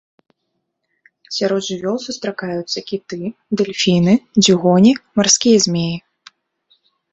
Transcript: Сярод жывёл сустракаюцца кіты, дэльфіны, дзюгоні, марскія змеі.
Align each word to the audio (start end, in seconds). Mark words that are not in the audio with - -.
Сярод 1.37 1.61
жывёл 1.71 1.97
сустракаюцца 2.05 2.77
кіты, 2.89 3.21
дэльфіны, 3.63 4.13
дзюгоні, 4.43 4.91
марскія 5.23 5.57
змеі. 5.69 5.95